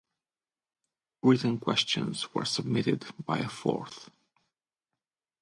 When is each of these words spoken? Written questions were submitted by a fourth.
Written 1.21 1.59
questions 1.59 2.33
were 2.33 2.43
submitted 2.43 3.05
by 3.23 3.37
a 3.37 3.47
fourth. 3.47 4.09